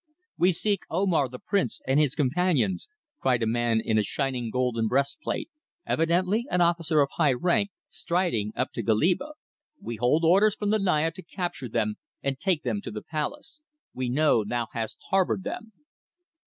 "We 0.35 0.51
seek 0.51 0.81
Omar, 0.89 1.29
the 1.29 1.37
prince, 1.37 1.79
and 1.85 1.99
his 1.99 2.15
companions," 2.15 2.87
cried 3.19 3.43
a 3.43 3.45
man 3.45 3.79
in 3.79 3.99
a 3.99 4.03
shining 4.03 4.49
golden 4.49 4.87
breastplate, 4.87 5.51
evidently 5.85 6.47
an 6.49 6.59
officer 6.59 7.01
of 7.01 7.09
high 7.17 7.33
rank, 7.33 7.69
striding 7.87 8.51
up 8.55 8.71
to 8.71 8.81
Goliba. 8.81 9.33
"We 9.79 9.97
hold 9.97 10.25
orders 10.25 10.55
from 10.55 10.71
the 10.71 10.79
Naya 10.79 11.11
to 11.11 11.21
capture 11.21 11.69
them, 11.69 11.97
and 12.23 12.39
take 12.39 12.63
them 12.63 12.81
to 12.81 12.89
the 12.89 13.03
palace. 13.03 13.61
We 13.93 14.09
know 14.09 14.43
thou 14.43 14.69
hast 14.73 14.97
harboured 15.11 15.43
them." 15.43 15.71